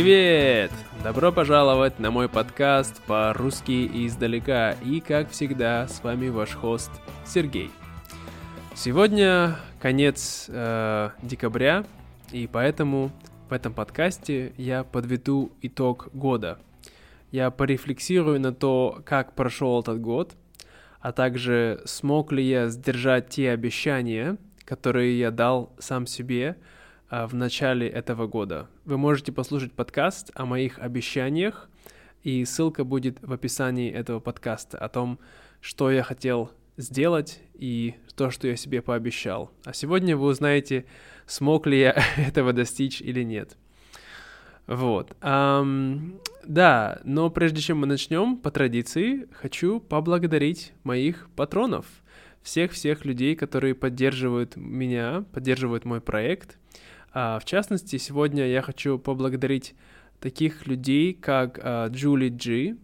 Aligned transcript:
Привет! 0.00 0.70
Добро 1.02 1.32
пожаловать 1.32 1.98
на 1.98 2.12
мой 2.12 2.28
подкаст 2.28 3.02
по-русски 3.02 4.06
издалека. 4.06 4.76
И, 4.84 5.00
как 5.00 5.28
всегда, 5.28 5.88
с 5.88 6.04
вами 6.04 6.28
ваш 6.28 6.54
хост 6.54 6.92
Сергей. 7.26 7.72
Сегодня 8.76 9.56
конец 9.80 10.46
э, 10.50 11.10
декабря, 11.22 11.84
и 12.30 12.46
поэтому 12.46 13.10
в 13.50 13.52
этом 13.52 13.74
подкасте 13.74 14.52
я 14.56 14.84
подведу 14.84 15.50
итог 15.62 16.10
года. 16.12 16.60
Я 17.32 17.50
порефлексирую 17.50 18.40
на 18.40 18.54
то, 18.54 19.02
как 19.04 19.34
прошел 19.34 19.80
этот 19.80 20.00
год, 20.00 20.36
а 21.00 21.10
также 21.10 21.82
смог 21.86 22.30
ли 22.30 22.44
я 22.44 22.68
сдержать 22.68 23.30
те 23.30 23.50
обещания, 23.50 24.36
которые 24.64 25.18
я 25.18 25.32
дал 25.32 25.72
сам 25.80 26.06
себе– 26.06 26.56
в 27.10 27.34
начале 27.34 27.88
этого 27.88 28.26
года. 28.26 28.68
Вы 28.84 28.98
можете 28.98 29.32
послушать 29.32 29.72
подкаст 29.72 30.30
о 30.34 30.44
моих 30.44 30.78
обещаниях, 30.78 31.68
и 32.22 32.44
ссылка 32.44 32.84
будет 32.84 33.18
в 33.22 33.32
описании 33.32 33.90
этого 33.90 34.20
подкаста 34.20 34.78
о 34.78 34.88
том, 34.88 35.18
что 35.60 35.90
я 35.90 36.02
хотел 36.02 36.50
сделать 36.76 37.40
и 37.54 37.94
то, 38.14 38.30
что 38.30 38.48
я 38.48 38.56
себе 38.56 38.82
пообещал. 38.82 39.50
А 39.64 39.72
сегодня 39.72 40.16
вы 40.16 40.26
узнаете, 40.26 40.84
смог 41.26 41.66
ли 41.66 41.80
я 41.80 42.02
этого 42.16 42.52
достичь 42.52 43.00
или 43.00 43.22
нет. 43.22 43.56
Вот. 44.66 45.16
Um, 45.22 46.20
да, 46.44 47.00
но 47.04 47.30
прежде 47.30 47.62
чем 47.62 47.78
мы 47.78 47.86
начнем, 47.86 48.36
по 48.36 48.50
традиции, 48.50 49.28
хочу 49.32 49.80
поблагодарить 49.80 50.72
моих 50.84 51.30
патронов, 51.36 51.86
всех-всех 52.42 53.06
людей, 53.06 53.34
которые 53.34 53.74
поддерживают 53.74 54.56
меня, 54.56 55.24
поддерживают 55.32 55.86
мой 55.86 56.02
проект. 56.02 56.58
А, 56.58 56.66
в 57.12 57.42
частности, 57.44 57.96
сегодня 57.96 58.46
я 58.46 58.62
хочу 58.62 58.98
поблагодарить 58.98 59.74
таких 60.20 60.66
людей, 60.66 61.14
как 61.14 61.58
а, 61.62 61.88
Джули 61.88 62.28
Джи, 62.28 62.76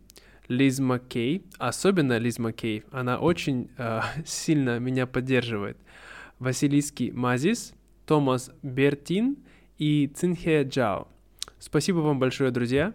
Лиз 0.49 0.79
Маккей, 0.79 1.45
особенно 1.59 2.19
Лиз 2.19 2.39
Маккей, 2.39 2.85
она 2.91 3.19
очень 3.19 3.71
э, 3.79 4.01
сильно 4.27 4.79
меня 4.79 5.07
поддерживает. 5.07 5.79
Василийский 6.39 7.11
Мазис, 7.13 7.73
Томас 8.07 8.51
Бертин 8.63 9.39
и 9.79 10.11
Цинхе 10.15 10.63
Джао. 10.65 11.09
Спасибо 11.59 11.99
вам 11.99 12.19
большое, 12.19 12.51
друзья. 12.51 12.93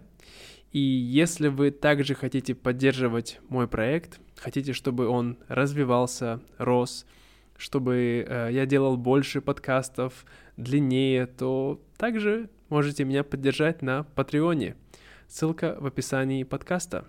И 0.71 0.79
если 0.79 1.47
вы 1.47 1.71
также 1.71 2.13
хотите 2.13 2.53
поддерживать 2.53 3.39
мой 3.49 3.67
проект, 3.67 4.19
хотите, 4.35 4.73
чтобы 4.73 5.07
он 5.07 5.39
развивался, 5.47 6.39
рос, 6.59 7.07
чтобы 7.59 8.25
э, 8.25 8.49
я 8.51 8.65
делал 8.65 8.95
больше 8.95 9.41
подкастов, 9.41 10.25
длиннее, 10.55 11.27
то 11.27 11.81
также 11.97 12.49
можете 12.69 13.03
меня 13.03 13.23
поддержать 13.23 13.81
на 13.81 14.03
Патреоне. 14.03 14.75
Ссылка 15.27 15.75
в 15.77 15.85
описании 15.85 16.43
подкаста. 16.43 17.05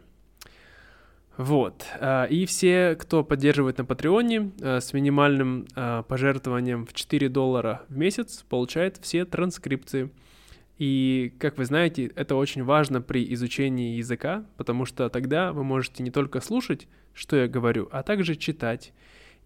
Вот. 1.37 1.87
Э, 2.01 2.27
и 2.29 2.47
все, 2.47 2.97
кто 2.97 3.23
поддерживает 3.23 3.79
на 3.79 3.85
Патреоне 3.85 4.51
э, 4.61 4.81
с 4.81 4.93
минимальным 4.93 5.67
э, 5.77 6.03
пожертвованием 6.09 6.85
в 6.85 6.95
4 6.95 7.29
доллара 7.29 7.83
в 7.89 7.97
месяц, 7.97 8.45
получает 8.49 8.99
все 8.99 9.25
транскрипции. 9.25 10.11
И, 10.79 11.33
как 11.39 11.59
вы 11.59 11.65
знаете, 11.65 12.11
это 12.17 12.35
очень 12.35 12.65
важно 12.65 13.01
при 13.01 13.33
изучении 13.35 13.99
языка, 13.99 14.45
потому 14.57 14.85
что 14.85 15.09
тогда 15.11 15.53
вы 15.53 15.63
можете 15.63 16.03
не 16.03 16.11
только 16.11 16.41
слушать, 16.41 16.89
что 17.15 17.37
я 17.37 17.47
говорю, 17.47 17.89
а 17.93 18.03
также 18.03 18.35
читать 18.35 18.93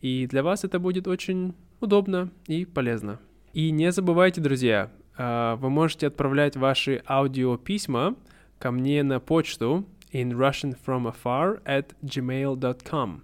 и 0.01 0.27
для 0.27 0.43
вас 0.43 0.65
это 0.65 0.79
будет 0.79 1.07
очень 1.07 1.55
удобно 1.81 2.31
и 2.47 2.65
полезно. 2.65 3.21
И 3.53 3.71
не 3.71 3.93
забывайте, 3.93 4.41
друзья, 4.41 4.91
а, 5.17 5.57
вы 5.57 5.71
можете 5.71 6.09
отправлять 6.09 6.57
ваши 6.57 7.03
аудиописьма 7.07 8.17
ко 8.59 8.71
мне 8.71 9.03
на 9.03 9.21
почту 9.21 9.87
in 10.13 10.31
Russian 10.33 10.77
from 10.85 11.13
afar 11.13 11.63
at 11.65 11.95
gmail.com. 12.03 13.23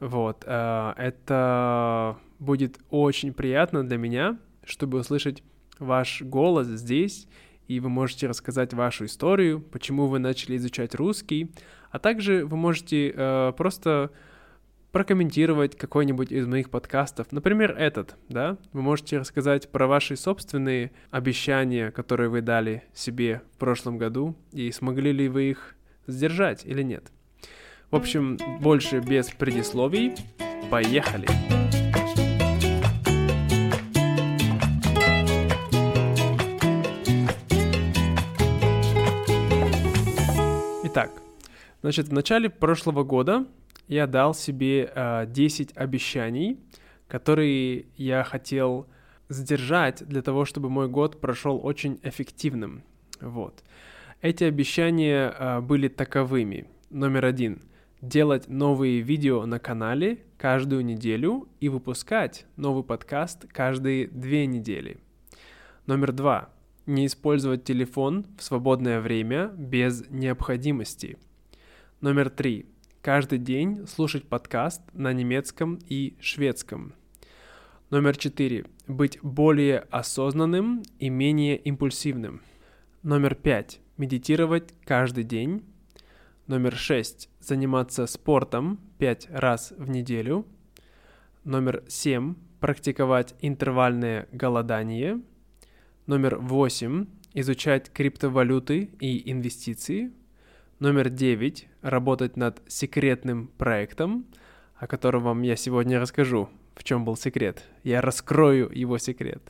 Вот, 0.00 0.44
а, 0.46 0.94
это 0.96 2.16
будет 2.38 2.78
очень 2.90 3.32
приятно 3.32 3.86
для 3.86 3.96
меня, 3.96 4.38
чтобы 4.64 4.98
услышать 4.98 5.42
ваш 5.78 6.22
голос 6.22 6.66
здесь, 6.66 7.26
и 7.66 7.80
вы 7.80 7.88
можете 7.88 8.26
рассказать 8.26 8.72
вашу 8.74 9.04
историю, 9.04 9.60
почему 9.60 10.06
вы 10.06 10.18
начали 10.18 10.56
изучать 10.56 10.94
русский, 10.94 11.50
а 11.90 11.98
также 11.98 12.44
вы 12.44 12.56
можете 12.56 13.12
э, 13.14 13.52
просто 13.56 14.10
прокомментировать 14.92 15.76
какой-нибудь 15.76 16.32
из 16.32 16.46
моих 16.46 16.70
подкастов. 16.70 17.30
Например, 17.30 17.72
этот, 17.72 18.16
да? 18.28 18.56
Вы 18.72 18.82
можете 18.82 19.18
рассказать 19.18 19.68
про 19.68 19.86
ваши 19.86 20.16
собственные 20.16 20.92
обещания, 21.10 21.90
которые 21.90 22.30
вы 22.30 22.40
дали 22.40 22.84
себе 22.94 23.42
в 23.54 23.58
прошлом 23.58 23.98
году, 23.98 24.34
и 24.52 24.70
смогли 24.72 25.12
ли 25.12 25.28
вы 25.28 25.50
их 25.50 25.76
сдержать 26.06 26.64
или 26.64 26.82
нет. 26.82 27.12
В 27.90 27.96
общем, 27.96 28.38
больше 28.60 29.00
без 29.00 29.30
предисловий. 29.30 30.14
Поехали! 30.70 31.26
Итак, 31.26 31.57
значит, 41.80 42.08
в 42.08 42.12
начале 42.12 42.50
прошлого 42.50 43.04
года 43.04 43.46
я 43.86 44.06
дал 44.06 44.34
себе 44.34 44.90
э, 44.94 45.26
10 45.26 45.76
обещаний, 45.76 46.60
которые 47.08 47.86
я 47.96 48.22
хотел 48.24 48.86
сдержать 49.28 50.06
для 50.06 50.22
того, 50.22 50.44
чтобы 50.44 50.70
мой 50.70 50.88
год 50.88 51.20
прошел 51.20 51.60
очень 51.62 51.98
эффективным. 52.02 52.82
Вот. 53.20 53.62
Эти 54.20 54.44
обещания 54.44 55.34
э, 55.36 55.60
были 55.60 55.88
таковыми. 55.88 56.66
Номер 56.90 57.24
один— 57.26 57.62
делать 58.00 58.48
новые 58.48 59.00
видео 59.00 59.44
на 59.46 59.58
канале 59.58 60.24
каждую 60.36 60.84
неделю 60.84 61.48
и 61.60 61.68
выпускать 61.68 62.46
новый 62.56 62.84
подкаст 62.84 63.46
каждые 63.48 64.06
две 64.06 64.46
недели. 64.46 64.98
Номер 65.86 66.12
два— 66.12 66.50
не 66.86 67.06
использовать 67.06 67.64
телефон 67.64 68.26
в 68.38 68.42
свободное 68.42 69.00
время 69.00 69.48
без 69.56 70.08
необходимости. 70.10 71.18
Номер 72.00 72.30
три— 72.30 72.66
каждый 73.02 73.40
день 73.40 73.88
слушать 73.88 74.28
подкаст 74.28 74.82
на 74.92 75.12
немецком 75.12 75.80
и 75.88 76.16
шведском. 76.20 76.94
Номер 77.90 78.16
четыре. 78.16 78.66
Быть 78.86 79.18
более 79.20 79.80
осознанным 79.90 80.84
и 81.00 81.08
менее 81.08 81.56
импульсивным. 81.56 82.40
Номер 83.02 83.34
пять. 83.34 83.80
Медитировать 83.96 84.72
каждый 84.84 85.24
день. 85.24 85.64
Номер 86.46 86.76
шесть. 86.76 87.30
Заниматься 87.40 88.06
спортом 88.06 88.78
пять 88.98 89.26
раз 89.30 89.72
в 89.76 89.90
неделю. 89.90 90.46
Номер 91.42 91.82
семь. 91.88 92.36
Практиковать 92.60 93.34
интервальное 93.40 94.28
голодание. 94.30 95.20
Номер 96.06 96.38
восемь. 96.38 97.06
Изучать 97.34 97.92
криптовалюты 97.92 98.88
и 99.00 99.32
инвестиции. 99.32 100.12
Номер 100.78 101.08
девять– 101.08 101.66
работать 101.82 102.36
над 102.36 102.62
секретным 102.68 103.48
проектом, 103.48 104.26
о 104.76 104.86
котором 104.86 105.24
вам 105.24 105.42
я 105.42 105.56
сегодня 105.56 105.98
расскажу, 105.98 106.48
в 106.76 106.84
чем 106.84 107.04
был 107.04 107.16
секрет. 107.16 107.64
Я 107.82 108.00
раскрою 108.00 108.70
его 108.72 108.96
секрет. 108.98 109.42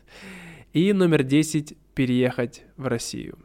И 0.73 0.91
номер 0.95 1.25
десять– 1.25 1.77
переехать 1.95 2.65
в 2.79 2.87
Россию. 2.87 3.39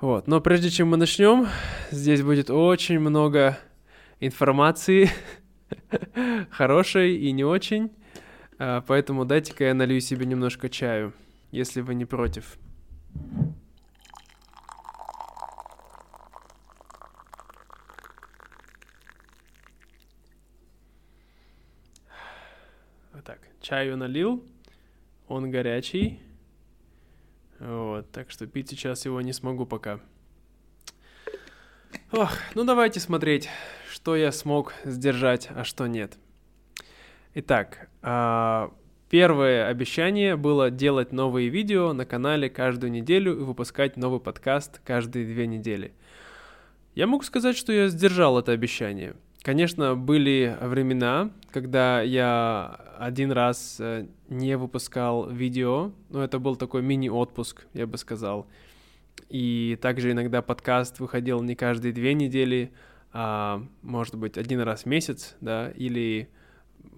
Вот, 0.00 0.28
но 0.28 0.40
прежде 0.40 0.70
чем 0.70 0.90
мы 0.90 0.96
начнем, 0.96 1.48
здесь 1.90 2.22
будет 2.22 2.48
очень 2.48 3.00
много 3.00 3.58
информации, 4.20 5.10
хорошей 6.50 7.16
и 7.16 7.32
не 7.32 7.42
очень, 7.42 7.90
а, 8.60 8.82
поэтому 8.82 9.24
дайте-ка 9.24 9.64
я 9.64 9.74
налью 9.74 9.98
себе 10.00 10.26
немножко 10.26 10.68
чаю, 10.68 11.12
если 11.50 11.80
вы 11.80 11.96
не 11.96 12.04
против. 12.04 12.56
Чаю 23.60 23.96
налил, 23.96 24.44
он 25.28 25.50
горячий. 25.50 26.20
Вот, 27.58 28.10
так 28.10 28.30
что 28.30 28.46
пить 28.46 28.70
сейчас 28.70 29.04
его 29.04 29.20
не 29.20 29.32
смогу 29.32 29.66
пока. 29.66 30.00
Ох, 32.10 32.30
ну 32.54 32.64
давайте 32.64 33.00
смотреть, 33.00 33.48
что 33.90 34.16
я 34.16 34.32
смог 34.32 34.74
сдержать, 34.84 35.48
а 35.54 35.64
что 35.64 35.86
нет. 35.86 36.18
Итак, 37.34 37.88
а, 38.02 38.72
первое 39.08 39.68
обещание 39.68 40.36
было 40.36 40.70
делать 40.70 41.12
новые 41.12 41.48
видео 41.48 41.92
на 41.92 42.04
канале 42.04 42.50
каждую 42.50 42.90
неделю 42.90 43.32
и 43.32 43.42
выпускать 43.42 43.96
новый 43.96 44.20
подкаст 44.20 44.80
каждые 44.84 45.24
две 45.24 45.46
недели. 45.46 45.94
Я 46.94 47.06
могу 47.06 47.22
сказать, 47.22 47.56
что 47.56 47.72
я 47.72 47.88
сдержал 47.88 48.38
это 48.38 48.52
обещание. 48.52 49.14
Конечно, 49.42 49.96
были 49.96 50.56
времена, 50.60 51.32
когда 51.50 52.00
я 52.00 52.80
один 52.98 53.32
раз 53.32 53.78
э, 53.80 54.06
не 54.28 54.56
выпускал 54.56 55.28
видео, 55.28 55.90
но 56.10 56.22
это 56.22 56.38
был 56.38 56.54
такой 56.54 56.82
мини-отпуск, 56.82 57.66
я 57.74 57.88
бы 57.88 57.98
сказал. 57.98 58.46
И 59.28 59.76
также 59.82 60.12
иногда 60.12 60.42
подкаст 60.42 61.00
выходил 61.00 61.42
не 61.42 61.56
каждые 61.56 61.92
две 61.92 62.14
недели, 62.14 62.72
а 63.12 63.66
может 63.82 64.14
быть 64.14 64.38
один 64.38 64.60
раз 64.60 64.82
в 64.82 64.86
месяц, 64.86 65.34
да, 65.40 65.70
или 65.70 66.28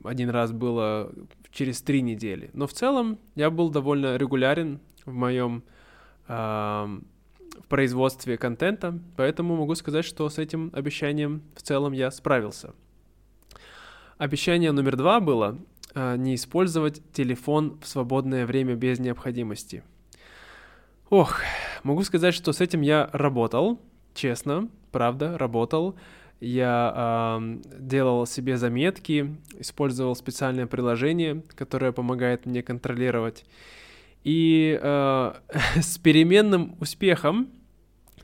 один 0.04 0.28
раз 0.28 0.52
было 0.52 1.14
через 1.50 1.80
три 1.80 2.02
недели. 2.02 2.50
Но 2.52 2.66
в 2.66 2.74
целом 2.74 3.18
я 3.36 3.48
был 3.48 3.70
довольно 3.70 4.16
регулярен 4.16 4.80
в 5.06 5.14
моем 5.14 5.64
в 7.60 7.66
производстве 7.66 8.36
контента, 8.36 8.98
поэтому 9.16 9.56
могу 9.56 9.74
сказать, 9.74 10.04
что 10.04 10.28
с 10.28 10.38
этим 10.38 10.70
обещанием 10.72 11.42
в 11.54 11.62
целом 11.62 11.92
я 11.92 12.10
справился. 12.10 12.74
Обещание 14.18 14.72
номер 14.72 14.96
два 14.96 15.20
было 15.20 15.58
э, 15.94 16.16
не 16.16 16.34
использовать 16.36 17.02
телефон 17.12 17.78
в 17.82 17.86
свободное 17.88 18.46
время 18.46 18.74
без 18.74 18.98
необходимости. 18.98 19.82
Ох, 21.10 21.40
могу 21.82 22.02
сказать, 22.04 22.34
что 22.34 22.52
с 22.52 22.60
этим 22.60 22.80
я 22.80 23.10
работал, 23.12 23.80
честно, 24.14 24.68
правда, 24.92 25.36
работал. 25.36 25.96
Я 26.40 27.38
э, 27.38 27.58
делал 27.78 28.26
себе 28.26 28.56
заметки, 28.56 29.36
использовал 29.58 30.14
специальное 30.14 30.66
приложение, 30.66 31.42
которое 31.54 31.92
помогает 31.92 32.46
мне 32.46 32.62
контролировать. 32.62 33.44
И 34.24 34.78
э, 34.80 35.32
с 35.76 35.98
переменным 35.98 36.76
успехом, 36.80 37.48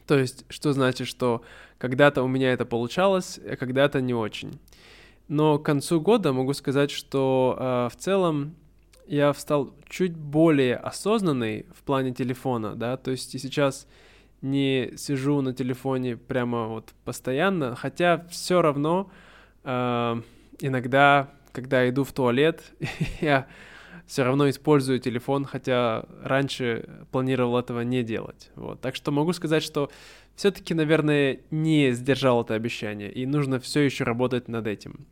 то 0.06 0.18
есть, 0.18 0.44
что 0.48 0.72
значит, 0.72 1.06
что 1.06 1.42
когда-то 1.78 2.22
у 2.22 2.28
меня 2.28 2.52
это 2.52 2.64
получалось, 2.64 3.38
а 3.38 3.56
когда-то 3.56 4.00
не 4.00 4.14
очень. 4.14 4.58
Но 5.28 5.58
к 5.58 5.64
концу 5.64 6.00
года 6.00 6.32
могу 6.32 6.54
сказать, 6.54 6.90
что 6.90 7.56
э, 7.58 7.88
в 7.94 7.96
целом 7.96 8.56
я 9.06 9.32
стал 9.34 9.74
чуть 9.88 10.16
более 10.16 10.76
осознанный 10.76 11.66
в 11.74 11.82
плане 11.82 12.12
телефона, 12.12 12.74
да, 12.74 12.96
то 12.96 13.10
есть 13.10 13.34
и 13.34 13.38
сейчас 13.38 13.86
не 14.42 14.92
сижу 14.96 15.40
на 15.42 15.52
телефоне 15.52 16.16
прямо 16.16 16.66
вот 16.66 16.92
постоянно, 17.04 17.76
хотя 17.76 18.26
все 18.30 18.62
равно 18.62 19.10
э, 19.64 20.22
иногда, 20.60 21.30
когда 21.52 21.88
иду 21.88 22.04
в 22.04 22.12
туалет, 22.12 22.62
я 23.20 23.46
все 24.10 24.24
равно 24.24 24.50
использую 24.50 24.98
телефон, 24.98 25.44
хотя 25.44 26.04
раньше 26.24 26.88
планировал 27.12 27.56
этого 27.56 27.82
не 27.82 28.02
делать. 28.02 28.50
Вот. 28.56 28.80
Так 28.80 28.96
что 28.96 29.12
могу 29.12 29.32
сказать, 29.32 29.62
что 29.62 29.88
все-таки, 30.34 30.74
наверное, 30.74 31.38
не 31.52 31.92
сдержал 31.92 32.42
это 32.42 32.54
обещание, 32.54 33.12
и 33.12 33.24
нужно 33.24 33.60
все 33.60 33.82
еще 33.82 34.02
работать 34.02 34.48
над 34.48 34.66
этим. 34.66 35.06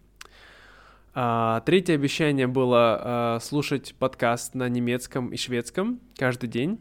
А, 1.14 1.60
третье 1.60 1.94
обещание 1.94 2.48
было 2.48 3.00
а, 3.00 3.38
слушать 3.40 3.94
подкаст 3.96 4.56
на 4.56 4.68
немецком 4.68 5.28
и 5.28 5.36
шведском 5.36 6.00
каждый 6.16 6.48
день. 6.48 6.80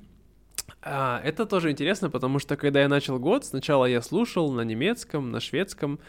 А, 0.82 1.22
это 1.24 1.46
тоже 1.46 1.70
интересно, 1.70 2.10
потому 2.10 2.40
что 2.40 2.58
когда 2.58 2.82
я 2.82 2.88
начал 2.88 3.20
год, 3.20 3.46
сначала 3.46 3.86
я 3.86 4.02
слушал 4.02 4.52
на 4.52 4.62
немецком, 4.62 5.30
на 5.30 5.40
шведском, 5.40 6.00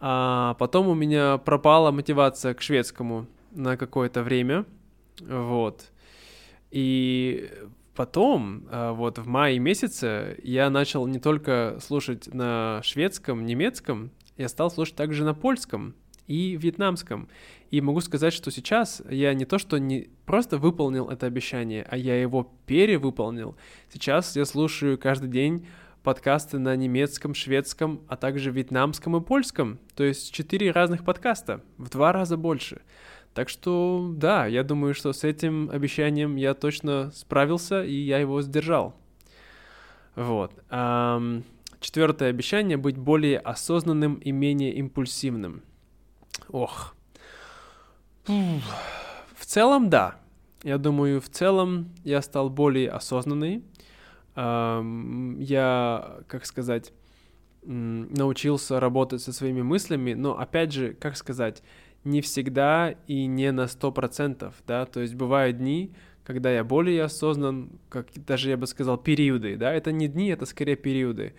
а 0.00 0.54
потом 0.54 0.88
у 0.88 0.94
меня 0.94 1.36
пропала 1.36 1.90
мотивация 1.90 2.54
к 2.54 2.62
шведскому 2.62 3.26
на 3.50 3.76
какое-то 3.76 4.22
время, 4.22 4.64
вот. 5.20 5.90
И 6.70 7.50
потом, 7.94 8.66
а, 8.70 8.92
вот 8.92 9.18
в 9.18 9.26
мае 9.26 9.58
месяце, 9.58 10.38
я 10.42 10.70
начал 10.70 11.06
не 11.06 11.18
только 11.18 11.78
слушать 11.80 12.32
на 12.32 12.80
шведском, 12.82 13.46
немецком, 13.46 14.10
я 14.36 14.48
стал 14.48 14.70
слушать 14.70 14.96
также 14.96 15.24
на 15.24 15.34
польском 15.34 15.94
и 16.26 16.56
вьетнамском. 16.56 17.28
И 17.70 17.80
могу 17.80 18.00
сказать, 18.00 18.32
что 18.32 18.50
сейчас 18.50 19.02
я 19.10 19.34
не 19.34 19.44
то, 19.44 19.58
что 19.58 19.78
не 19.78 20.10
просто 20.24 20.58
выполнил 20.58 21.08
это 21.08 21.26
обещание, 21.26 21.86
а 21.88 21.96
я 21.96 22.20
его 22.20 22.52
перевыполнил. 22.66 23.56
Сейчас 23.92 24.36
я 24.36 24.44
слушаю 24.44 24.98
каждый 24.98 25.28
день 25.30 25.66
подкасты 26.02 26.58
на 26.58 26.76
немецком, 26.76 27.34
шведском, 27.34 28.00
а 28.06 28.16
также 28.16 28.52
вьетнамском 28.52 29.16
и 29.16 29.20
польском. 29.20 29.80
То 29.96 30.04
есть 30.04 30.32
четыре 30.32 30.70
разных 30.70 31.04
подкаста, 31.04 31.62
в 31.78 31.88
два 31.90 32.12
раза 32.12 32.36
больше. 32.36 32.82
Так 33.36 33.50
что, 33.50 34.14
да, 34.16 34.46
я 34.46 34.64
думаю, 34.64 34.94
что 34.94 35.12
с 35.12 35.22
этим 35.22 35.68
обещанием 35.70 36.36
я 36.36 36.54
точно 36.54 37.10
справился, 37.10 37.84
и 37.84 37.92
я 37.92 38.18
его 38.18 38.40
сдержал. 38.40 38.96
Вот. 40.14 40.52
Четвертое 41.78 42.30
обещание— 42.30 42.76
быть 42.78 42.96
более 42.96 43.38
осознанным 43.38 44.14
и 44.14 44.32
менее 44.32 44.72
импульсивным. 44.76 45.60
Ох, 46.48 46.94
в 48.24 49.44
целом, 49.44 49.90
да. 49.90 50.16
Я 50.62 50.78
думаю, 50.78 51.20
в 51.20 51.28
целом 51.28 51.90
я 52.04 52.22
стал 52.22 52.48
более 52.48 52.90
осознанный. 52.90 53.62
Я, 54.34 56.20
как 56.26 56.46
сказать, 56.46 56.90
научился 57.62 58.80
работать 58.80 59.20
со 59.20 59.34
своими 59.34 59.60
мыслями, 59.60 60.14
но 60.14 60.38
опять 60.38 60.72
же, 60.72 60.94
как 60.94 61.18
сказать, 61.18 61.62
не 62.06 62.20
всегда 62.20 62.94
и 63.06 63.26
не 63.26 63.52
на 63.52 63.66
сто 63.66 63.92
процентов, 63.92 64.54
да, 64.66 64.86
то 64.86 65.00
есть 65.00 65.14
бывают 65.14 65.58
дни, 65.58 65.92
когда 66.24 66.50
я 66.50 66.64
более 66.64 67.02
осознан, 67.04 67.70
как 67.88 68.06
даже 68.14 68.50
я 68.50 68.56
бы 68.56 68.66
сказал 68.66 68.96
периоды, 68.96 69.56
да, 69.56 69.72
это 69.72 69.92
не 69.92 70.08
дни, 70.08 70.28
это 70.28 70.46
скорее 70.46 70.76
периоды. 70.76 71.34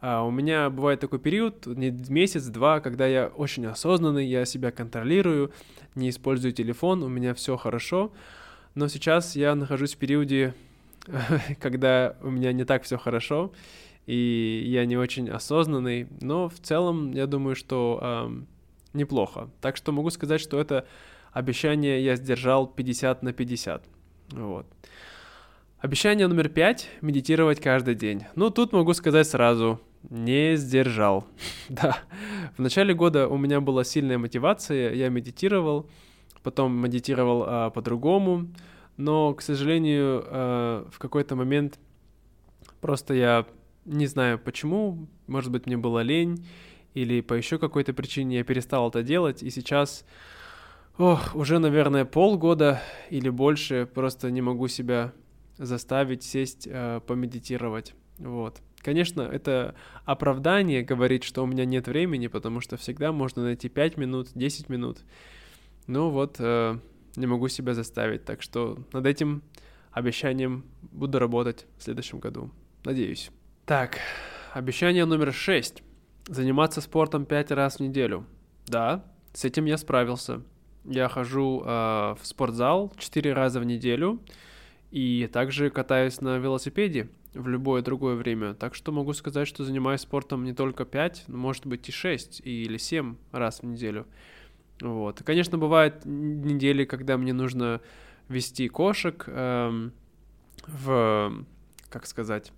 А 0.00 0.24
у 0.24 0.30
меня 0.30 0.68
бывает 0.70 1.00
такой 1.00 1.18
период, 1.20 1.66
месяц-два, 1.66 2.80
когда 2.80 3.06
я 3.06 3.28
очень 3.28 3.66
осознанный, 3.66 4.26
я 4.26 4.44
себя 4.44 4.72
контролирую, 4.72 5.52
не 5.94 6.10
использую 6.10 6.52
телефон, 6.52 7.02
у 7.02 7.08
меня 7.08 7.34
все 7.34 7.56
хорошо. 7.56 8.12
Но 8.74 8.88
сейчас 8.88 9.36
я 9.36 9.54
нахожусь 9.54 9.94
в 9.94 9.98
периоде, 9.98 10.54
когда 11.60 12.16
у 12.20 12.30
меня 12.30 12.52
не 12.52 12.64
так 12.64 12.82
все 12.82 12.96
хорошо, 12.96 13.52
и 14.06 14.64
я 14.66 14.86
не 14.86 14.96
очень 14.96 15.30
осознанный, 15.30 16.08
но 16.20 16.48
в 16.48 16.58
целом 16.58 17.12
я 17.12 17.26
думаю, 17.26 17.54
что 17.54 18.44
неплохо. 18.92 19.50
Так 19.60 19.76
что 19.76 19.92
могу 19.92 20.10
сказать, 20.10 20.40
что 20.40 20.60
это 20.60 20.86
обещание 21.32 22.04
я 22.04 22.16
сдержал 22.16 22.66
50 22.66 23.22
на 23.22 23.32
50. 23.32 23.84
Вот. 24.32 24.66
Обещание 25.78 26.28
номер 26.28 26.48
пять— 26.48 26.88
медитировать 27.00 27.60
каждый 27.60 27.96
день. 27.96 28.22
Ну, 28.36 28.50
тут 28.50 28.72
могу 28.72 28.94
сказать 28.94 29.26
сразу, 29.26 29.80
не 30.10 30.56
сдержал. 30.56 31.26
да. 31.68 31.98
В 32.56 32.60
начале 32.60 32.94
года 32.94 33.26
у 33.26 33.36
меня 33.36 33.60
была 33.60 33.82
сильная 33.84 34.18
мотивация, 34.18 34.94
я 34.94 35.08
медитировал, 35.08 35.90
потом 36.42 36.72
медитировал 36.80 37.44
а, 37.46 37.70
по-другому, 37.70 38.48
но, 38.96 39.34
к 39.34 39.42
сожалению, 39.42 40.24
а, 40.26 40.88
в 40.90 40.98
какой-то 40.98 41.34
момент 41.34 41.80
просто 42.80 43.14
я 43.14 43.46
не 43.84 44.06
знаю 44.06 44.38
почему, 44.38 45.08
может 45.26 45.50
быть, 45.50 45.66
мне 45.66 45.76
было 45.76 46.00
лень, 46.00 46.46
или 46.94 47.20
по 47.20 47.34
еще 47.34 47.58
какой-то 47.58 47.92
причине 47.94 48.38
я 48.38 48.44
перестал 48.44 48.88
это 48.88 49.02
делать, 49.02 49.42
и 49.42 49.50
сейчас, 49.50 50.04
ох, 50.98 51.34
уже, 51.34 51.58
наверное, 51.58 52.04
полгода 52.04 52.82
или 53.10 53.28
больше 53.28 53.88
просто 53.92 54.30
не 54.30 54.42
могу 54.42 54.68
себя 54.68 55.12
заставить 55.58 56.22
сесть, 56.22 56.68
э, 56.70 57.00
помедитировать, 57.06 57.94
вот. 58.18 58.60
Конечно, 58.82 59.22
это 59.22 59.76
оправдание 60.04 60.82
говорить, 60.82 61.22
что 61.22 61.44
у 61.44 61.46
меня 61.46 61.64
нет 61.64 61.86
времени, 61.86 62.26
потому 62.26 62.60
что 62.60 62.76
всегда 62.76 63.12
можно 63.12 63.44
найти 63.44 63.68
5 63.68 63.96
минут, 63.96 64.30
10 64.34 64.68
минут. 64.68 64.98
Ну 65.86 66.10
вот, 66.10 66.36
э, 66.40 66.78
не 67.16 67.26
могу 67.26 67.48
себя 67.48 67.74
заставить, 67.74 68.24
так 68.24 68.42
что 68.42 68.78
над 68.92 69.06
этим 69.06 69.42
обещанием 69.92 70.64
буду 70.82 71.18
работать 71.18 71.66
в 71.78 71.84
следующем 71.84 72.18
году. 72.18 72.50
Надеюсь. 72.84 73.30
Так, 73.66 73.98
обещание 74.52 75.04
номер 75.04 75.32
6. 75.32 75.82
Заниматься 76.26 76.80
спортом 76.80 77.24
5 77.24 77.50
раз 77.52 77.76
в 77.76 77.80
неделю. 77.80 78.26
Да, 78.66 79.04
с 79.32 79.44
этим 79.44 79.64
я 79.64 79.76
справился. 79.76 80.42
Я 80.84 81.08
хожу 81.08 81.62
э, 81.64 81.66
в 81.66 82.20
спортзал 82.22 82.92
4 82.96 83.32
раза 83.32 83.60
в 83.60 83.64
неделю 83.64 84.20
и 84.90 85.28
также 85.32 85.70
катаюсь 85.70 86.20
на 86.20 86.38
велосипеде 86.38 87.08
в 87.34 87.48
любое 87.48 87.82
другое 87.82 88.14
время. 88.14 88.54
Так 88.54 88.74
что 88.74 88.92
могу 88.92 89.12
сказать, 89.14 89.48
что 89.48 89.64
занимаюсь 89.64 90.02
спортом 90.02 90.44
не 90.44 90.52
только 90.52 90.84
5, 90.84 91.24
но 91.28 91.38
может 91.38 91.66
быть 91.66 91.88
и 91.88 91.92
6 91.92 92.40
или 92.44 92.76
7 92.76 93.16
раз 93.32 93.60
в 93.60 93.62
неделю. 93.64 94.06
Вот. 94.80 95.22
Конечно, 95.24 95.58
бывают 95.58 96.04
недели, 96.04 96.84
когда 96.84 97.16
мне 97.16 97.32
нужно 97.32 97.80
вести 98.28 98.68
кошек 98.68 99.24
эм, 99.26 99.92
в, 100.66 101.44
как 101.88 102.06
сказать, 102.06 102.52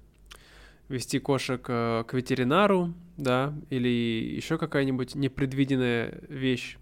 вести 0.95 1.19
кошек 1.19 1.65
э, 1.69 2.05
к 2.07 2.15
ветеринару, 2.15 2.95
да, 3.17 3.53
или 3.69 3.89
еще 3.89 4.59
какая-нибудь 4.59 5.17
непредвиденная 5.17 6.21
вещь, 6.29 6.79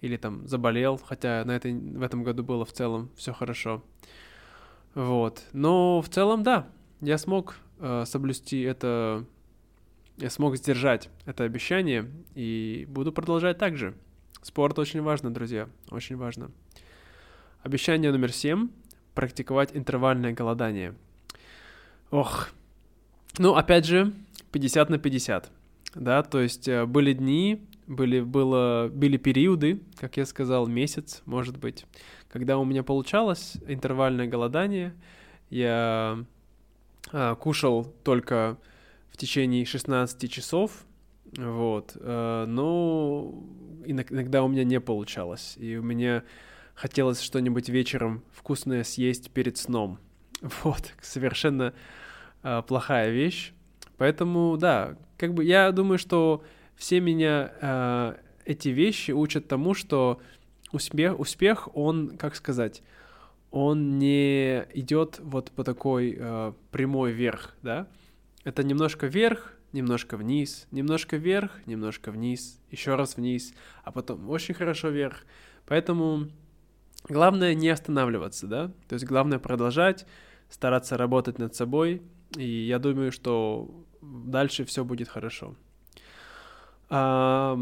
или 0.00 0.16
там 0.16 0.46
заболел, 0.46 0.96
хотя 0.96 1.44
на 1.44 1.56
этой, 1.56 1.74
в 1.74 2.02
этом 2.02 2.22
году 2.22 2.44
было 2.44 2.64
в 2.64 2.72
целом 2.72 3.10
все 3.16 3.32
хорошо. 3.32 3.82
Вот. 4.94 5.42
Но 5.52 6.00
в 6.00 6.08
целом, 6.08 6.42
да, 6.44 6.68
я 7.00 7.18
смог 7.18 7.56
э, 7.80 8.04
соблюсти 8.06 8.62
это, 8.62 9.24
я 10.18 10.30
смог 10.30 10.56
сдержать 10.56 11.10
это 11.26 11.42
обещание 11.44 12.08
и 12.36 12.86
буду 12.88 13.12
продолжать 13.12 13.58
так 13.58 13.76
же. 13.76 13.94
Спорт 14.40 14.78
очень 14.78 15.02
важно, 15.02 15.34
друзья, 15.34 15.68
очень 15.90 16.16
важно. 16.16 16.52
Обещание 17.64 18.12
номер 18.12 18.32
семь— 18.32 18.68
практиковать 19.14 19.70
интервальное 19.74 20.32
голодание. 20.32 20.94
Ох, 22.12 22.50
ну, 23.36 23.54
опять 23.54 23.84
же, 23.84 24.12
50 24.52 24.90
на 24.90 24.98
50, 24.98 25.50
да, 25.94 26.22
то 26.22 26.40
есть 26.40 26.68
э, 26.68 26.86
были 26.86 27.12
дни, 27.12 27.60
были, 27.86 28.20
было, 28.20 28.90
были 28.92 29.16
периоды, 29.16 29.80
как 29.96 30.16
я 30.16 30.26
сказал, 30.26 30.66
месяц, 30.66 31.22
может 31.24 31.58
быть, 31.58 31.84
когда 32.30 32.58
у 32.58 32.64
меня 32.64 32.82
получалось 32.82 33.56
интервальное 33.66 34.26
голодание, 34.26 34.94
я 35.50 36.24
а, 37.10 37.34
кушал 37.36 37.84
только 38.04 38.58
в 39.10 39.16
течение 39.16 39.64
16 39.64 40.30
часов, 40.30 40.84
вот, 41.36 41.96
а, 42.00 42.46
но 42.46 43.34
иногда 43.86 44.42
у 44.42 44.48
меня 44.48 44.64
не 44.64 44.80
получалось, 44.80 45.54
и 45.56 45.76
у 45.76 45.82
меня 45.82 46.22
хотелось 46.74 47.20
что-нибудь 47.20 47.68
вечером 47.68 48.22
вкусное 48.32 48.84
съесть 48.84 49.30
перед 49.30 49.56
сном. 49.56 49.98
Вот, 50.62 50.94
совершенно 51.00 51.74
а, 52.42 52.62
плохая 52.62 53.10
вещь. 53.10 53.52
Поэтому, 53.96 54.56
да, 54.56 54.96
как 55.16 55.34
бы 55.34 55.44
я 55.44 55.72
думаю, 55.72 55.98
что 55.98 56.42
все 56.76 57.00
меня 57.00 57.52
а, 57.60 58.16
эти 58.44 58.68
вещи 58.68 59.10
учат 59.10 59.48
тому, 59.48 59.74
что 59.74 60.20
успех, 60.72 61.18
успех, 61.18 61.68
он, 61.76 62.16
как 62.16 62.36
сказать, 62.36 62.82
он 63.50 63.98
не 63.98 64.66
идет 64.74 65.20
вот 65.20 65.50
по 65.52 65.64
такой 65.64 66.16
э, 66.18 66.52
прямой 66.70 67.12
вверх, 67.12 67.56
да? 67.62 67.88
Это 68.44 68.62
немножко 68.62 69.06
вверх, 69.06 69.54
немножко 69.72 70.16
вниз, 70.16 70.66
немножко 70.70 71.16
вверх, 71.16 71.66
немножко 71.66 72.10
вниз, 72.10 72.60
еще 72.70 72.94
раз 72.94 73.16
вниз, 73.16 73.54
а 73.84 73.92
потом 73.92 74.28
очень 74.28 74.54
хорошо 74.54 74.88
вверх. 74.88 75.24
Поэтому 75.66 76.28
главное 77.08 77.54
не 77.54 77.68
останавливаться, 77.68 78.46
да? 78.46 78.72
То 78.88 78.94
есть 78.94 79.06
главное 79.06 79.38
продолжать, 79.38 80.06
стараться 80.50 80.96
работать 80.96 81.38
над 81.38 81.54
собой, 81.54 82.02
и 82.36 82.66
я 82.66 82.78
думаю, 82.78 83.12
что 83.12 83.70
дальше 84.02 84.64
все 84.64 84.84
будет 84.84 85.08
хорошо. 85.08 85.54
А, 86.90 87.58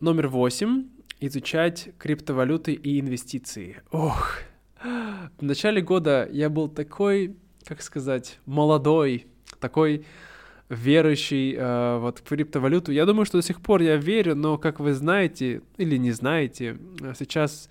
номер 0.00 0.28
восемь. 0.28 0.88
Изучать 1.20 1.90
криптовалюты 1.98 2.74
и 2.74 3.00
инвестиции. 3.00 3.82
Ох, 3.90 4.38
в 4.80 5.42
начале 5.42 5.82
года 5.82 6.28
я 6.30 6.48
был 6.48 6.68
такой, 6.68 7.34
как 7.64 7.82
сказать, 7.82 8.38
молодой, 8.46 9.26
такой 9.58 10.06
верующий 10.68 11.56
э, 11.56 11.98
вот 11.98 12.20
в 12.20 12.22
криптовалюту. 12.22 12.92
Я 12.92 13.04
думаю, 13.04 13.24
что 13.24 13.38
до 13.38 13.42
сих 13.42 13.60
пор 13.60 13.82
я 13.82 13.96
верю, 13.96 14.36
но, 14.36 14.58
как 14.58 14.78
вы 14.78 14.92
знаете 14.92 15.62
или 15.76 15.96
не 15.96 16.12
знаете, 16.12 16.78
сейчас 17.18 17.68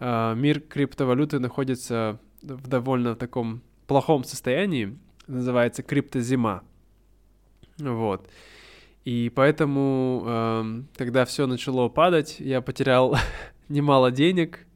э, 0.00 0.34
мир 0.34 0.60
криптовалюты 0.60 1.38
находится 1.38 2.18
в 2.42 2.66
довольно 2.66 3.14
таком 3.14 3.60
плохом 3.86 4.24
состоянии, 4.24 4.96
называется 5.28 5.82
криптозима. 5.82 6.64
Вот. 7.78 8.28
И 9.04 9.30
поэтому, 9.34 10.24
э, 10.26 10.82
когда 10.96 11.24
все 11.24 11.46
начало 11.46 11.88
падать, 11.88 12.36
я 12.40 12.60
потерял 12.60 13.16
немало 13.68 14.10
денег, 14.10 14.66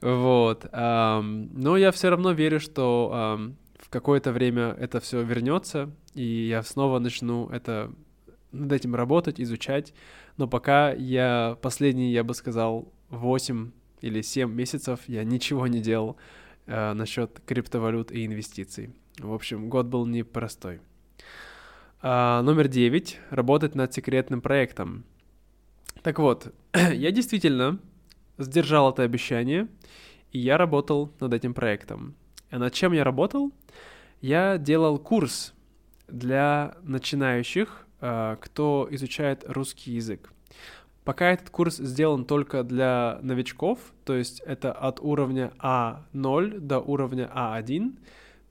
вот. 0.00 0.68
Но 0.70 1.76
я 1.78 1.90
все 1.90 2.10
равно 2.10 2.32
верю, 2.32 2.60
что 2.60 3.38
в 3.78 3.88
какое-то 3.88 4.32
время 4.32 4.76
это 4.78 5.00
все 5.00 5.22
вернется, 5.22 5.90
и 6.14 6.22
я 6.22 6.62
снова 6.62 6.98
начну 6.98 7.48
это 7.48 7.90
над 8.54 8.72
этим 8.72 8.94
работать, 8.94 9.40
изучать. 9.40 9.92
Но 10.36 10.48
пока 10.48 10.92
я 10.92 11.58
последние, 11.60 12.12
я 12.12 12.24
бы 12.24 12.34
сказал, 12.34 12.92
8 13.10 13.70
или 14.00 14.22
7 14.22 14.50
месяцев 14.52 15.00
я 15.06 15.24
ничего 15.24 15.66
не 15.66 15.80
делал 15.80 16.16
э, 16.66 16.92
насчет 16.92 17.40
криптовалют 17.46 18.10
и 18.10 18.26
инвестиций. 18.26 18.90
В 19.18 19.32
общем, 19.32 19.68
год 19.68 19.86
был 19.86 20.06
непростой. 20.06 20.80
А, 22.02 22.42
номер 22.42 22.68
9. 22.68 23.20
Работать 23.30 23.74
над 23.74 23.94
секретным 23.94 24.40
проектом. 24.40 25.04
Так 26.02 26.18
вот, 26.18 26.52
я 26.74 27.12
действительно 27.12 27.78
сдержал 28.38 28.90
это 28.92 29.02
обещание, 29.02 29.68
и 30.32 30.38
я 30.40 30.58
работал 30.58 31.12
над 31.20 31.32
этим 31.32 31.54
проектом. 31.54 32.14
А 32.50 32.58
над 32.58 32.72
чем 32.72 32.92
я 32.92 33.04
работал? 33.04 33.52
Я 34.20 34.58
делал 34.58 34.98
курс 34.98 35.54
для 36.08 36.74
начинающих, 36.82 37.86
а, 38.00 38.36
кто 38.36 38.88
изучает 38.90 39.44
русский 39.46 39.92
язык. 39.92 40.32
Пока 41.04 41.30
этот 41.30 41.50
курс 41.50 41.76
сделан 41.76 42.24
только 42.24 42.64
для 42.64 43.18
новичков, 43.22 43.78
то 44.04 44.14
есть 44.14 44.40
это 44.40 44.72
от 44.72 45.00
уровня 45.00 45.52
А0 45.58 46.58
до 46.58 46.80
уровня 46.80 47.30
А1, 47.32 47.96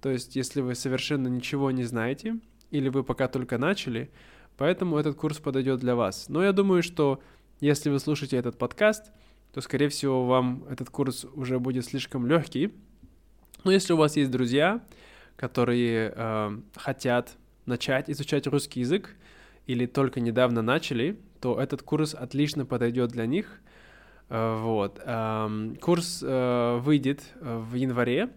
то 0.04 0.10
есть 0.10 0.36
если 0.36 0.60
вы 0.60 0.76
совершенно 0.76 1.30
ничего 1.30 1.72
не 1.72 1.86
знаете, 1.86 2.36
или 2.72 2.90
вы 2.90 3.06
пока 3.06 3.30
только 3.30 3.58
начали, 3.58 4.12
поэтому 4.58 4.98
этот 4.98 5.16
курс 5.16 5.40
подойдет 5.40 5.80
для 5.80 5.96
вас. 5.96 6.28
Но 6.28 6.44
я 6.44 6.52
думаю, 6.52 6.84
что 6.84 7.22
если 7.62 7.90
вы 7.90 8.00
слушаете 8.00 8.36
этот 8.36 8.58
подкаст, 8.58 9.14
то, 9.54 9.62
скорее 9.62 9.88
всего, 9.88 10.26
вам 10.26 10.66
этот 10.70 10.90
курс 10.90 11.24
уже 11.36 11.58
будет 11.58 11.86
слишком 11.86 12.28
легкий. 12.28 12.74
Но 13.64 13.72
если 13.72 13.94
у 13.94 13.96
вас 13.96 14.18
есть 14.18 14.30
друзья, 14.30 14.84
которые 15.38 16.14
э, 16.14 16.60
хотят 16.76 17.38
начать 17.66 18.10
изучать 18.10 18.46
русский 18.46 18.82
язык 18.82 19.16
или 19.68 19.86
только 19.86 20.20
недавно 20.20 20.62
начали, 20.62 21.18
то 21.40 21.58
этот 21.58 21.82
курс 21.82 22.14
отлично 22.14 22.66
подойдет 22.66 23.12
для 23.12 23.26
них. 23.26 23.62
Э, 24.28 24.60
вот. 24.62 25.00
Э, 25.06 25.76
курс 25.80 26.22
э, 26.22 26.80
выйдет 26.84 27.24
в 27.40 27.76
январе. 27.76 28.32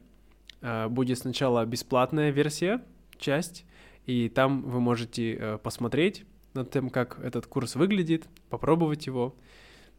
Э, 0.66 0.88
будет 0.88 1.18
сначала 1.18 1.64
бесплатная 1.64 2.30
версия, 2.30 2.82
часть, 3.18 3.64
и 4.04 4.28
там 4.28 4.62
вы 4.62 4.80
можете 4.80 5.34
э, 5.34 5.58
посмотреть 5.58 6.24
над 6.54 6.72
тем, 6.72 6.90
как 6.90 7.20
этот 7.20 7.46
курс 7.46 7.76
выглядит, 7.76 8.26
попробовать 8.50 9.06
его. 9.06 9.36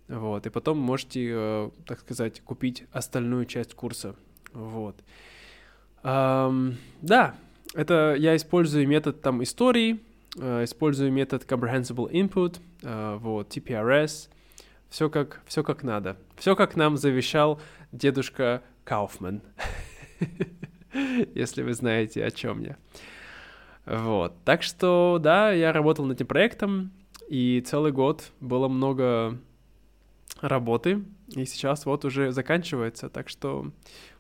Вот, 0.10 0.46
и 0.46 0.50
потом 0.50 0.78
можете, 0.78 1.30
э, 1.32 1.70
так 1.86 2.02
сказать, 2.02 2.42
купить 2.42 2.84
остальную 2.92 3.46
часть 3.46 3.76
курса. 3.76 4.16
Вот. 4.54 4.96
Да, 6.04 7.36
это 7.74 8.16
я 8.18 8.36
использую 8.36 8.88
метод 8.88 9.22
там 9.22 9.44
истории, 9.44 10.00
uh, 10.36 10.64
использую 10.64 11.12
метод 11.12 11.44
Comprehensible 11.44 12.10
Input, 12.10 12.60
вот, 13.20 13.50
TPRS, 13.50 14.30
все 14.90 15.10
как, 15.10 15.42
все 15.48 15.64
как 15.64 15.84
надо. 15.84 16.16
Все 16.38 16.56
как 16.56 16.78
нам 16.78 16.96
завещал 16.96 17.60
дедушка 17.92 18.64
Кауфман, 18.86 19.42
если 21.36 21.64
вы 21.64 21.74
знаете, 21.74 22.24
о 22.24 22.32
чем 22.32 22.62
я. 22.62 22.78
Вот, 23.86 24.34
так 24.44 24.64
что, 24.64 25.18
да, 25.22 25.52
я 25.52 25.72
работал 25.72 26.06
над 26.06 26.18
этим 26.18 26.28
проектом, 26.28 26.92
и 27.30 27.64
целый 27.66 27.92
год 27.92 28.32
было 28.42 28.68
много 28.68 29.38
работы, 30.42 31.04
и 31.30 31.46
сейчас 31.46 31.86
вот 31.86 32.06
уже 32.06 32.32
заканчивается, 32.32 33.10
так 33.10 33.30
что 33.30 33.72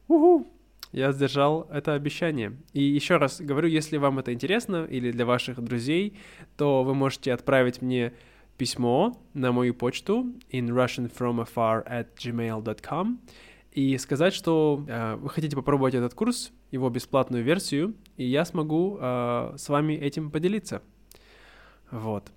уху, 0.07 0.47
я 0.91 1.11
сдержал 1.11 1.67
это 1.71 1.93
обещание. 1.93 2.53
И 2.73 2.81
еще 2.81 3.17
раз 3.17 3.41
говорю, 3.41 3.67
если 3.67 3.97
вам 3.97 4.19
это 4.19 4.33
интересно 4.33 4.85
или 4.89 5.11
для 5.11 5.25
ваших 5.25 5.61
друзей, 5.61 6.17
то 6.55 6.83
вы 6.83 6.95
можете 6.95 7.33
отправить 7.33 7.81
мне 7.81 8.13
письмо 8.57 9.21
на 9.33 9.51
мою 9.51 9.73
почту 9.73 10.33
in 10.51 10.69
russianfromafar 10.69 11.85
at 11.87 12.07
gmail.com 12.17 13.19
и 13.77 13.95
сказать, 13.99 14.33
что 14.33 14.83
э, 14.87 15.17
вы 15.17 15.29
хотите 15.29 15.55
попробовать 15.55 15.93
этот 15.93 16.15
курс, 16.15 16.51
его 16.71 16.89
бесплатную 16.89 17.43
версию, 17.43 17.93
и 18.15 18.25
я 18.25 18.43
смогу 18.43 18.97
э, 18.99 19.53
с 19.55 19.69
вами 19.69 19.93
этим 19.93 20.31
поделиться. 20.31 20.81
Вот. 21.91 22.31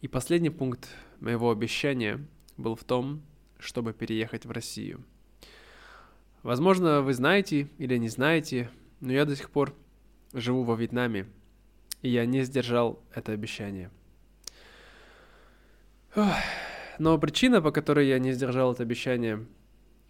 И 0.00 0.08
последний 0.08 0.48
пункт 0.48 0.88
моего 1.20 1.50
обещания 1.50 2.26
был 2.56 2.74
в 2.74 2.84
том, 2.84 3.20
чтобы 3.58 3.92
переехать 3.92 4.46
в 4.46 4.50
Россию. 4.50 5.04
Возможно, 6.42 7.02
вы 7.02 7.12
знаете 7.12 7.68
или 7.76 7.98
не 7.98 8.08
знаете, 8.08 8.70
но 9.00 9.12
я 9.12 9.26
до 9.26 9.36
сих 9.36 9.50
пор 9.50 9.74
живу 10.32 10.62
во 10.62 10.74
Вьетнаме, 10.74 11.26
и 12.00 12.08
я 12.08 12.24
не 12.24 12.44
сдержал 12.44 12.98
это 13.14 13.32
обещание. 13.32 13.90
Но 16.98 17.18
причина, 17.18 17.60
по 17.60 17.70
которой 17.70 18.08
я 18.08 18.18
не 18.18 18.32
сдержал 18.32 18.72
это 18.72 18.82
обещание, 18.82 19.46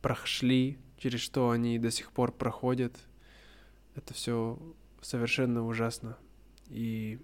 прошли, 0.01 0.77
через 0.97 1.19
что 1.19 1.51
они 1.51 1.77
до 1.77 1.91
сих 1.91 2.11
пор 2.11 2.31
проходят, 2.31 2.95
это 3.95 4.13
все 4.13 4.57
совершенно 5.05 5.65
ужасно. 5.65 6.17
И 6.69 7.19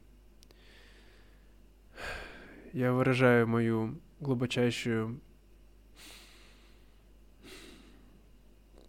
я 2.74 2.94
выражаю 2.94 3.48
мою 3.48 4.00
глубочайшую... 4.20 5.20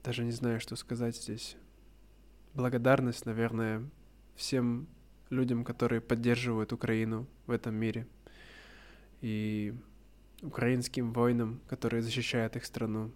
Даже 0.05 0.25
не 0.25 0.33
знаю, 0.33 0.61
что 0.61 0.77
сказать 0.77 1.17
здесь. 1.17 1.57
Благодарность, 2.55 3.25
наверное, 3.25 3.89
всем 4.35 4.89
людям, 5.31 5.65
которые 5.65 6.01
поддерживают 6.01 6.73
Украину 6.73 7.27
в 7.47 7.53
этом 7.53 7.75
мире. 7.75 8.07
И 9.23 9.75
украинским 10.43 11.13
воинам, 11.13 11.61
которые 11.69 12.03
защищают 12.03 12.57
их 12.57 12.65
страну. 12.67 13.11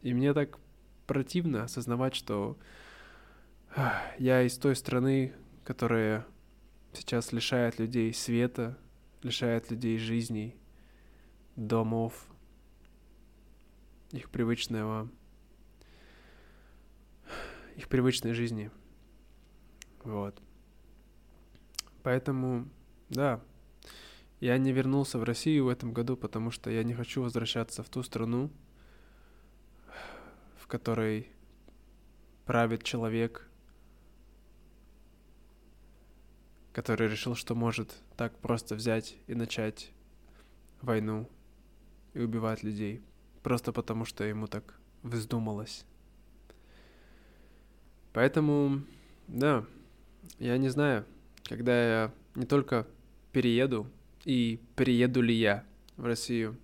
И 0.00 0.14
мне 0.14 0.32
так 0.32 0.58
противно 1.06 1.64
осознавать, 1.64 2.14
что 2.14 2.56
я 4.18 4.42
из 4.42 4.58
той 4.58 4.76
страны, 4.76 5.34
которая 5.64 6.26
сейчас 6.92 7.32
лишает 7.32 7.78
людей 7.78 8.12
света, 8.12 8.78
лишает 9.22 9.70
людей 9.70 9.98
жизней, 9.98 10.56
домов, 11.56 12.26
их 14.10 14.30
привычного, 14.30 15.08
их 17.76 17.88
привычной 17.88 18.34
жизни. 18.34 18.70
Вот. 20.04 20.40
Поэтому, 22.02 22.68
да, 23.08 23.40
я 24.40 24.58
не 24.58 24.72
вернулся 24.72 25.18
в 25.18 25.24
Россию 25.24 25.66
в 25.66 25.68
этом 25.68 25.92
году, 25.92 26.16
потому 26.16 26.50
что 26.50 26.68
я 26.68 26.82
не 26.82 26.94
хочу 26.94 27.22
возвращаться 27.22 27.82
в 27.82 27.88
ту 27.88 28.02
страну, 28.02 28.50
в 30.58 30.66
которой 30.66 31.30
правит 32.44 32.82
человек, 32.82 33.48
который 36.72 37.08
решил, 37.08 37.34
что 37.34 37.54
может 37.54 37.94
так 38.16 38.36
просто 38.38 38.74
взять 38.74 39.16
и 39.26 39.34
начать 39.34 39.92
войну 40.80 41.28
и 42.14 42.20
убивать 42.20 42.62
людей, 42.62 43.02
просто 43.42 43.72
потому 43.72 44.04
что 44.04 44.24
ему 44.24 44.46
так 44.46 44.78
вздумалось. 45.02 45.84
Поэтому, 48.12 48.82
да, 49.28 49.64
я 50.38 50.58
не 50.58 50.68
знаю, 50.68 51.06
когда 51.44 52.04
я 52.04 52.14
не 52.34 52.46
только 52.46 52.86
перееду, 53.32 53.86
и 54.24 54.60
перееду 54.76 55.20
ли 55.20 55.34
я 55.34 55.64
в 55.96 56.04
Россию, 56.04 56.56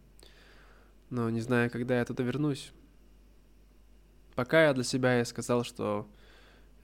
но 1.11 1.29
не 1.31 1.41
знаю, 1.41 1.71
когда 1.71 1.99
я 1.99 2.05
туда 2.05 2.23
вернусь. 2.23 2.73
Пока 4.35 4.67
я 4.67 4.75
для 4.75 4.85
себя 4.85 5.19
я 5.19 5.25
сказал, 5.25 5.65
что 5.65 6.09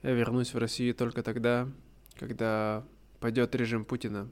я 0.03 0.11
вернусь 0.11 0.53
в 0.53 0.57
Россию 0.57 0.93
только 0.95 1.23
тогда, 1.23 1.69
когда 2.19 2.83
пойдет 3.19 3.55
режим 3.55 3.85
Путина. 3.85 4.29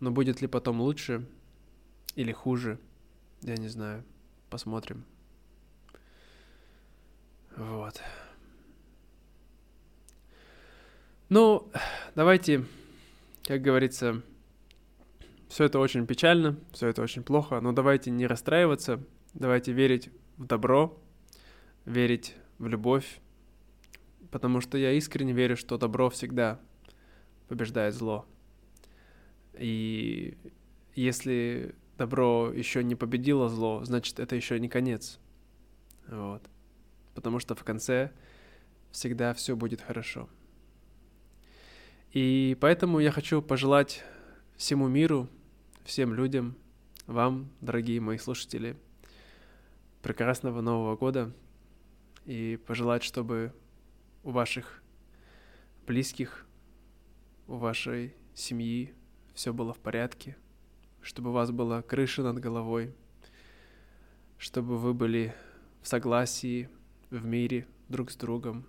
Но 0.00 0.10
будет 0.10 0.40
ли 0.40 0.46
потом 0.48 0.80
лучше 0.80 1.26
или 2.14 2.32
хуже, 2.32 2.78
я 3.42 3.56
не 3.56 3.68
знаю. 3.68 4.04
Посмотрим. 4.48 5.04
Вот. 7.56 8.00
Ну, 11.28 11.70
давайте, 12.14 12.64
как 13.44 13.62
говорится, 13.62 14.22
все 15.48 15.64
это 15.64 15.78
очень 15.78 16.06
печально, 16.06 16.56
все 16.72 16.88
это 16.88 17.02
очень 17.02 17.22
плохо, 17.22 17.60
но 17.60 17.72
давайте 17.72 18.10
не 18.10 18.26
расстраиваться, 18.26 19.00
давайте 19.34 19.72
верить 19.72 20.10
в 20.36 20.46
добро, 20.46 21.00
верить 21.84 22.34
в 22.58 22.66
любовь, 22.66 23.20
потому 24.30 24.60
что 24.60 24.78
я 24.78 24.92
искренне 24.92 25.32
верю, 25.32 25.56
что 25.56 25.78
добро 25.78 26.10
всегда 26.10 26.60
побеждает 27.50 27.94
зло. 27.94 28.24
И 29.54 30.38
если 30.94 31.74
добро 31.98 32.52
еще 32.52 32.84
не 32.84 32.94
победило 32.94 33.48
зло, 33.48 33.82
значит 33.84 34.20
это 34.20 34.36
еще 34.36 34.60
не 34.60 34.68
конец. 34.68 35.18
Вот. 36.06 36.42
Потому 37.16 37.40
что 37.40 37.56
в 37.56 37.64
конце 37.64 38.12
всегда 38.92 39.34
все 39.34 39.56
будет 39.56 39.80
хорошо. 39.80 40.28
И 42.12 42.56
поэтому 42.60 43.00
я 43.00 43.10
хочу 43.10 43.42
пожелать 43.42 44.04
всему 44.56 44.86
миру, 44.86 45.28
всем 45.84 46.14
людям, 46.14 46.54
вам, 47.08 47.50
дорогие 47.60 48.00
мои 48.00 48.18
слушатели, 48.18 48.76
прекрасного 50.02 50.60
Нового 50.60 50.96
года 50.96 51.32
и 52.26 52.60
пожелать, 52.64 53.02
чтобы 53.02 53.52
у 54.22 54.30
ваших 54.30 54.84
близких, 55.84 56.46
у 57.50 57.56
вашей 57.56 58.14
семьи 58.32 58.94
все 59.34 59.52
было 59.52 59.74
в 59.74 59.80
порядке, 59.80 60.36
чтобы 61.02 61.30
у 61.30 61.32
вас 61.32 61.50
была 61.50 61.82
крыша 61.82 62.22
над 62.22 62.38
головой, 62.38 62.94
чтобы 64.38 64.78
вы 64.78 64.94
были 64.94 65.34
в 65.82 65.88
согласии, 65.88 66.68
в 67.10 67.24
мире 67.26 67.66
друг 67.88 68.12
с 68.12 68.16
другом, 68.16 68.64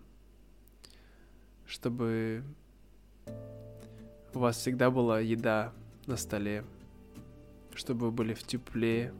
чтобы 1.67 2.43
у 4.33 4.39
вас 4.39 4.57
всегда 4.57 4.89
была 4.89 5.19
еда 5.19 5.73
на 6.07 6.17
столе, 6.17 6.65
чтобы 7.75 8.07
вы 8.07 8.11
были 8.11 8.33
в 8.33 8.41
тепле, 8.41 9.13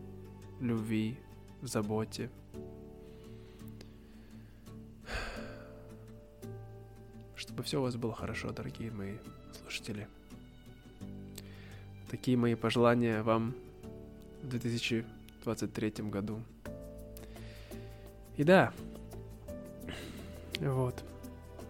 любви, 0.59 1.19
в 1.61 1.67
заботе. 1.67 2.31
Чтобы 7.61 7.67
все 7.67 7.79
у 7.79 7.83
вас 7.83 7.95
было 7.95 8.11
хорошо, 8.11 8.51
дорогие 8.51 8.89
мои 8.89 9.17
слушатели. 9.61 10.07
Такие 12.09 12.35
мои 12.35 12.55
пожелания 12.55 13.21
вам 13.21 13.53
в 14.41 14.47
2023 14.47 15.93
году. 16.09 16.39
И 18.35 18.43
да, 18.43 18.73
вот. 20.59 21.03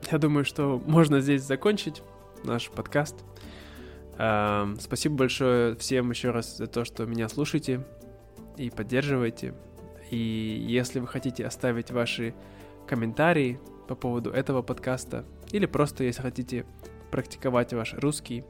Я 0.09 0.17
думаю, 0.17 0.45
что 0.45 0.81
можно 0.87 1.19
здесь 1.19 1.41
закончить 1.41 2.01
наш 2.45 2.69
подкаст. 2.69 3.17
Эм, 4.17 4.79
спасибо 4.79 5.15
большое 5.15 5.75
всем 5.75 6.09
еще 6.11 6.31
раз 6.31 6.55
за 6.55 6.67
то, 6.67 6.85
что 6.85 7.05
меня 7.05 7.27
слушаете 7.27 7.85
и 8.55 8.69
поддерживаете. 8.69 9.53
И 10.09 10.15
если 10.69 11.01
вы 11.01 11.07
хотите 11.07 11.45
оставить 11.45 11.91
ваши 11.91 12.33
комментарии 12.87 13.59
по 13.89 13.95
поводу 13.95 14.29
этого 14.31 14.61
подкаста, 14.61 15.25
или 15.51 15.65
просто 15.65 16.03
если 16.03 16.21
хотите 16.21 16.65
практиковать 17.11 17.73
ваш 17.73 17.93
русский, 17.93 18.43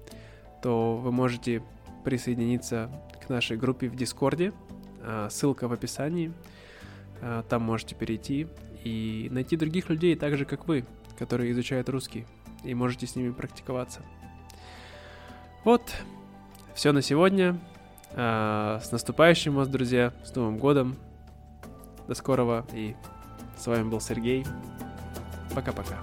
то 0.61 0.97
вы 0.97 1.11
можете 1.11 1.63
присоединиться 2.03 2.89
к 3.25 3.29
нашей 3.29 3.57
группе 3.57 3.87
в 3.89 3.95
Дискорде. 3.95 4.53
А, 5.01 5.29
ссылка 5.29 5.67
в 5.67 5.73
описании. 5.73 6.31
А, 7.21 7.43
там 7.43 7.63
можете 7.63 7.95
перейти 7.95 8.47
и 8.83 9.27
найти 9.31 9.57
других 9.57 9.89
людей, 9.89 10.15
так 10.15 10.37
же 10.37 10.45
как 10.45 10.67
вы, 10.67 10.85
которые 11.17 11.51
изучают 11.51 11.89
русский, 11.89 12.25
и 12.63 12.73
можете 12.73 13.07
с 13.07 13.15
ними 13.15 13.31
практиковаться. 13.31 14.01
Вот, 15.63 15.81
все 16.73 16.91
на 16.91 17.01
сегодня. 17.01 17.59
С 18.13 18.91
наступающим 18.91 19.55
вас, 19.55 19.69
друзья, 19.69 20.11
с 20.25 20.35
Новым 20.35 20.57
годом. 20.57 20.97
До 22.07 22.15
скорого, 22.15 22.65
и 22.73 22.95
с 23.57 23.67
вами 23.67 23.87
был 23.87 24.01
Сергей. 24.01 24.45
Пока-пока. 25.55 25.97